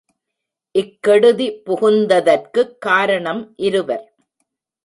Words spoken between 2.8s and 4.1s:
காரணம் இருவர்.